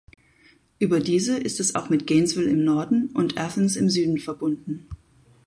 Über 0.79 0.99
diese 0.99 1.37
ist 1.37 1.59
es 1.59 1.75
auch 1.75 1.89
mit 1.91 2.07
Gainesville 2.07 2.49
im 2.49 2.63
Norden 2.63 3.11
und 3.13 3.37
Athens 3.37 3.75
im 3.75 3.87
Süden 3.87 4.17
verbunden. 4.17 4.87